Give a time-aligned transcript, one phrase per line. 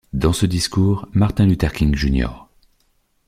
[0.13, 2.47] Dans ce discours, Martin Luther King, Jr.